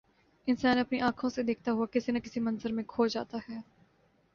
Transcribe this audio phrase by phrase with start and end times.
[0.47, 3.59] انسان اپنی آنکھوں سے دیکھتا ہوا کسی نہ کسی منظر میں کھو جاتا ہے